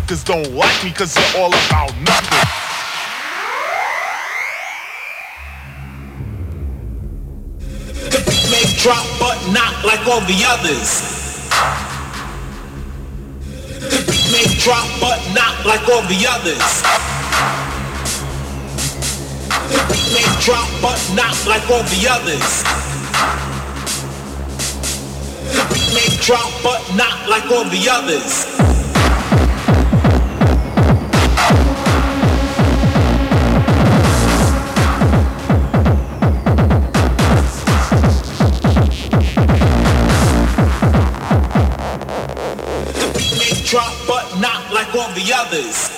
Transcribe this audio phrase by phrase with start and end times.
[0.00, 2.48] suckers don't like me cause you're all about nothing.
[8.10, 10.88] The beat may drop but not like all the others.
[13.80, 16.82] The beat may drop but not like all the others.
[19.68, 22.62] The beat may drop but not like all the others.
[25.54, 28.79] The beat may drop but not like all the others.
[43.70, 45.88] Drop but not like all the others.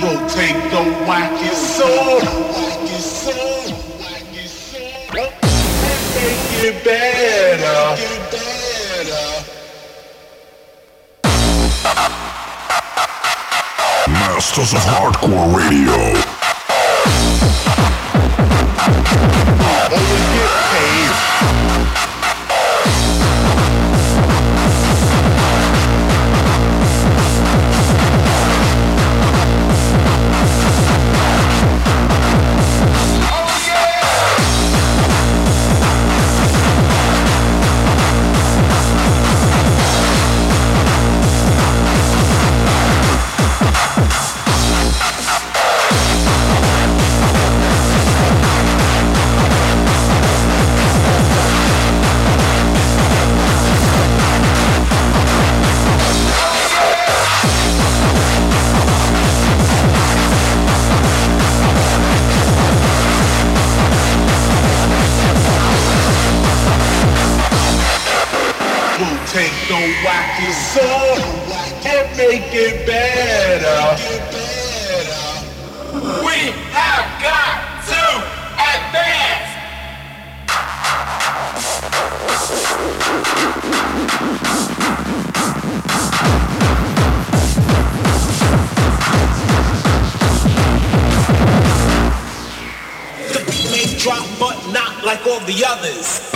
[0.00, 2.20] Rotate the wacky soul.
[2.20, 3.72] Wacky soul.
[3.98, 5.18] Wacky soul.
[5.18, 5.46] And.
[6.14, 8.25] Make it better.
[14.46, 15.90] Masters of Hardcore Radio.
[19.90, 22.15] Always get paid.
[94.06, 96.35] Drop, but not like all the others.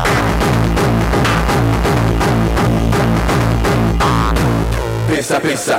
[5.21, 5.77] Pensa, pensa.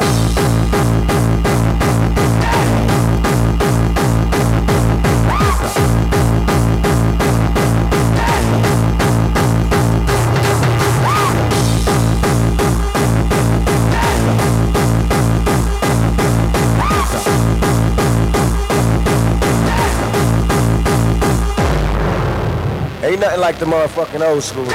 [23.03, 24.71] Ain't nothing like the motherfucking old school.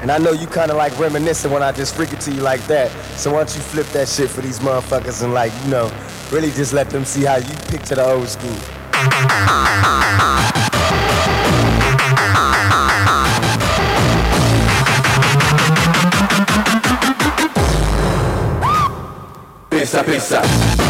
[0.00, 2.40] And I know you kind of like reminiscing when I just freak it to you
[2.40, 2.90] like that.
[3.16, 5.90] So why don't you flip that shit for these motherfuckers and like, you know,
[6.30, 8.50] really just let them see how you picture the old school.
[19.70, 20.83] Pensa, pensa.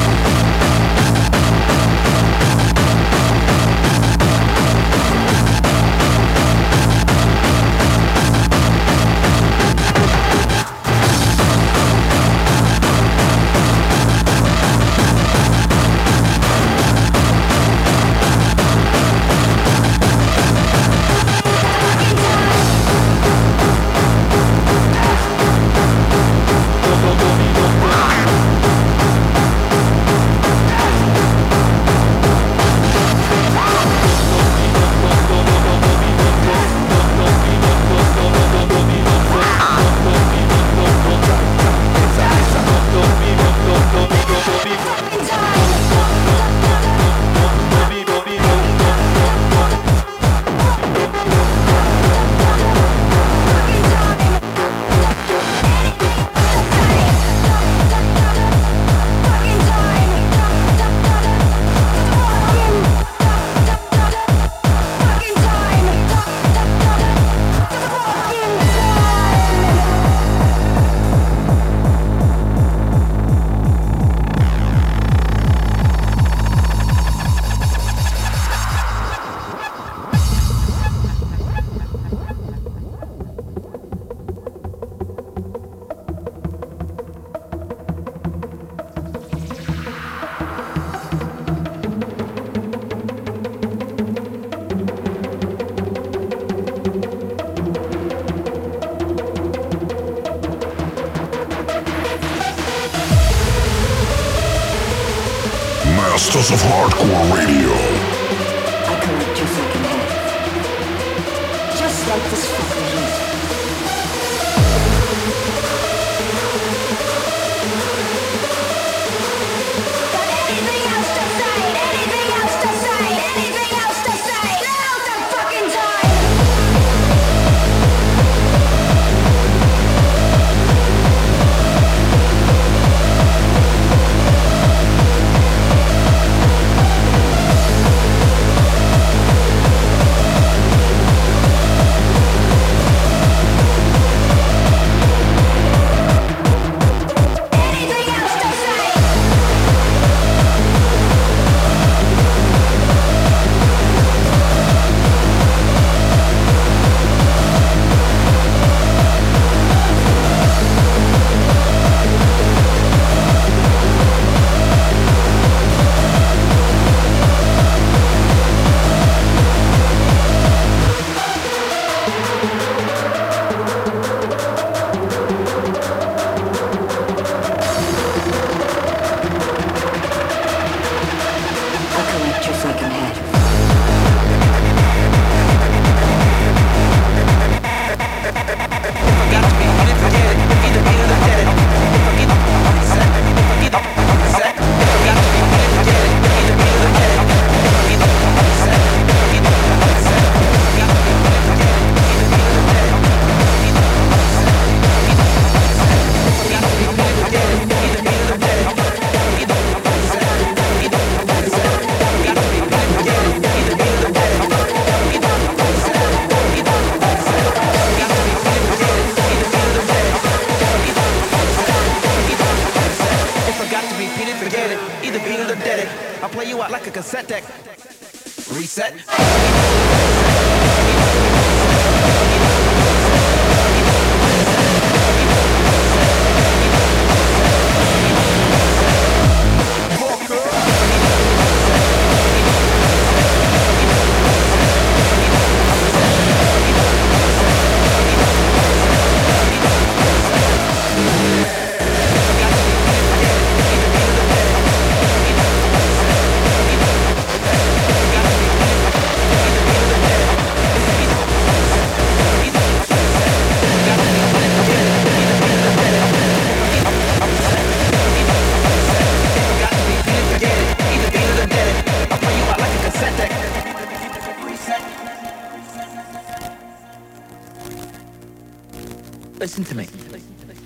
[279.45, 279.85] Listen to me.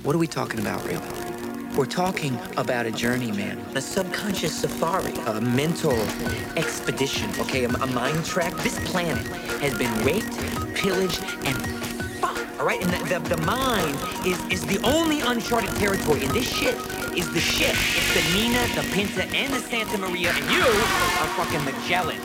[0.04, 1.04] What are we talking about, really?
[1.76, 3.58] We're talking about a journey, man.
[3.74, 5.98] A subconscious safari, a mental
[6.56, 7.64] expedition, okay?
[7.64, 8.54] A, a mind track.
[8.58, 9.26] This planet
[9.58, 10.32] has been raped,
[10.76, 11.56] pillaged, and
[12.20, 12.80] fucked, all right?
[12.80, 16.22] And the, the, the mind is, is the only uncharted territory.
[16.22, 16.76] And this shit
[17.18, 17.74] is the ship.
[17.74, 22.20] It's the Nina, the Pinta, and the Santa Maria, and you are fucking Magellan.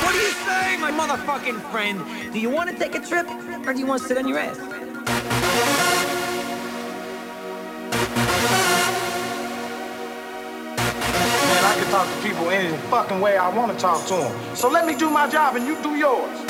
[0.00, 2.02] What do you say, my motherfucking friend?
[2.32, 3.28] Do you want to take a trip,
[3.66, 4.58] or do you want to sit on your ass?
[12.24, 14.56] People any fucking way I want to talk to them.
[14.56, 16.40] So let me do my job and you do yours.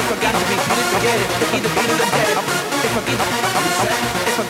[0.00, 1.28] If I got to be it, forget it.
[1.52, 2.40] Either beat it or dead it.
[2.88, 3.28] If I beat it,
[3.68, 3.92] reset.
[4.28, 4.42] If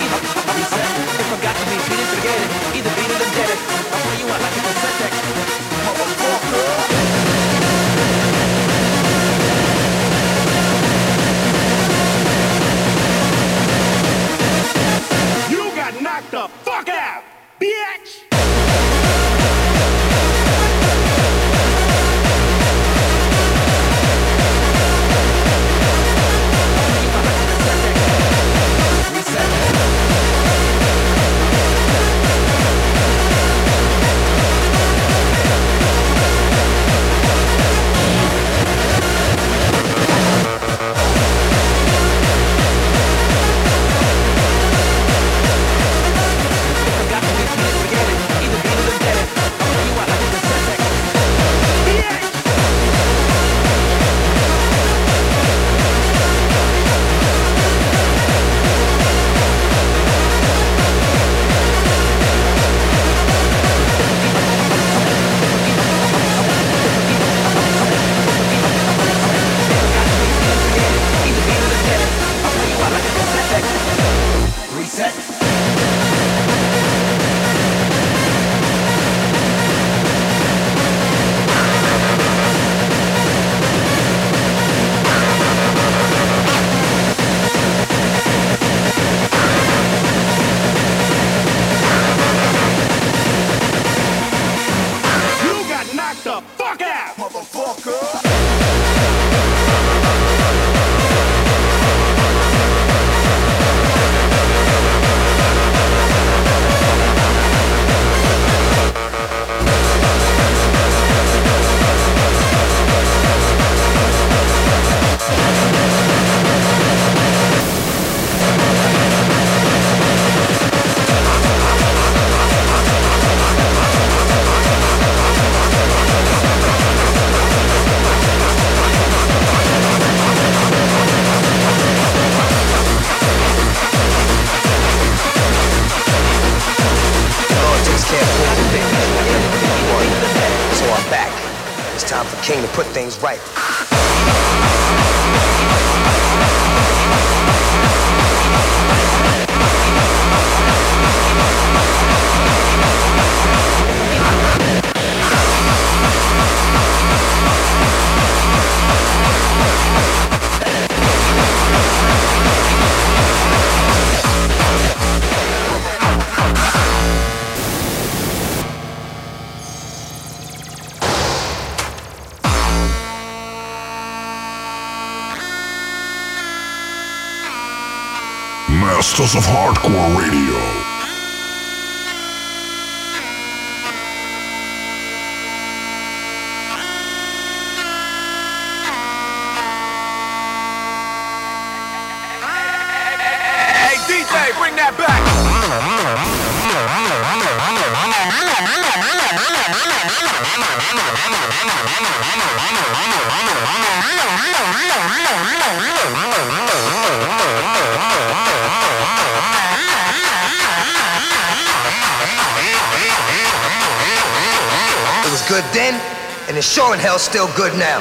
[216.92, 218.00] in hell still good now.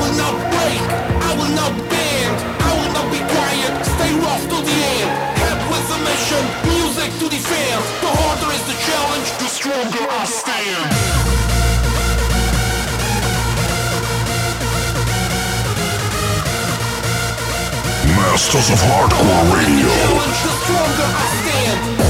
[0.00, 0.80] will not break,
[1.28, 5.10] I will not bend, I will not be quiet, stay rough to the end.
[5.44, 7.80] Help with the mission, music to defend.
[8.00, 10.88] The harder is the challenge, the stronger I stand.
[18.16, 19.90] Masters of Hardcore Radio.
[20.44, 22.09] The stronger I stand.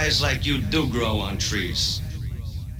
[0.00, 2.00] Guys like you do grow on trees.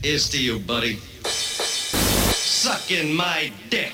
[0.04, 0.98] Here's to you, buddy.
[1.24, 3.92] Sucking my dick.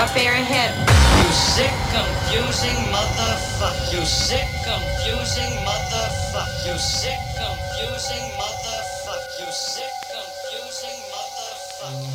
[0.00, 0.72] Rough air ahead.
[1.20, 3.92] You sick, confusing motherfucker.
[3.92, 6.48] You sick, confusing motherfucker.
[6.64, 9.44] You sick, confusing motherfucker.
[9.44, 12.08] You sick, confusing motherfucker.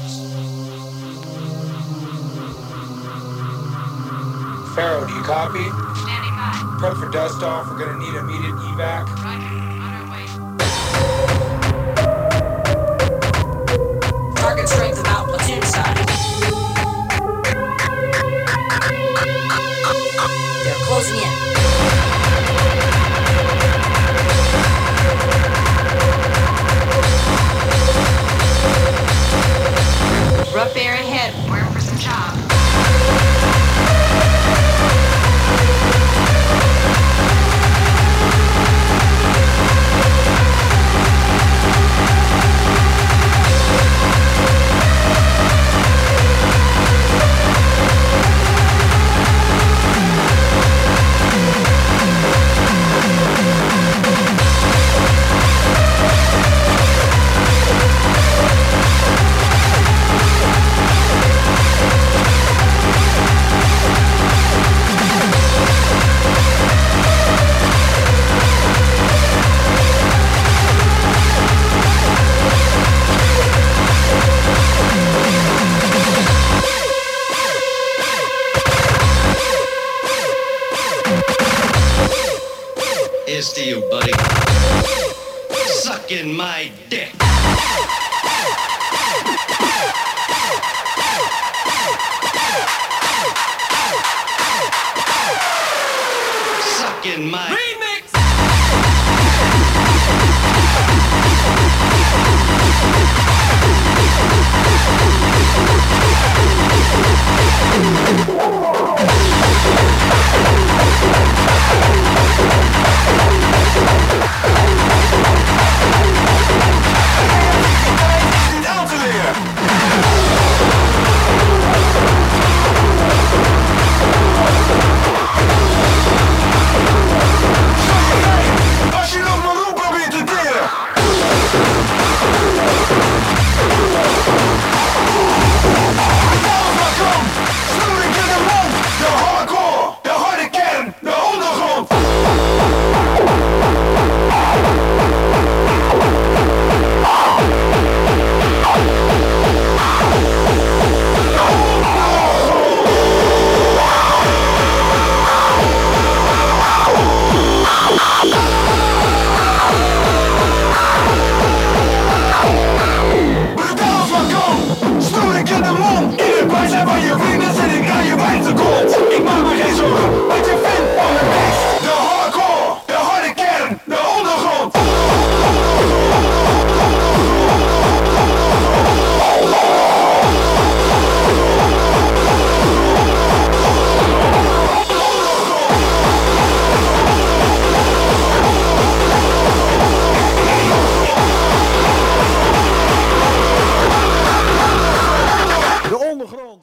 [4.74, 5.70] Pharaoh, do you copy?
[6.02, 6.58] Standing by.
[6.80, 7.70] Prep for dust off.
[7.70, 9.06] We're gonna need immediate evac.
[14.38, 15.05] Target strength
[30.56, 31.45] Rough air ahead.